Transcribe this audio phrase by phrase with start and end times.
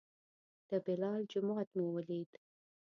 [0.69, 2.31] د بلال جومات مو ولید.